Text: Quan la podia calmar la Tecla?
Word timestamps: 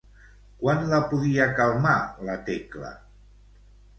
Quan 0.61 0.79
la 0.93 1.01
podia 1.11 1.45
calmar 1.59 1.93
la 2.29 2.39
Tecla? 2.47 2.93